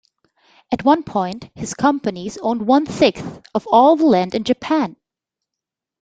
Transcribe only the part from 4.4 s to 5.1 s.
Japan.